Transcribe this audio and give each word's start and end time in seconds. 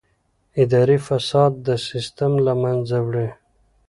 اداري 0.61 0.97
فساد 1.07 1.53
سیستم 1.89 2.31
له 2.45 2.53
منځه 2.61 2.97
وړي. 3.07 3.27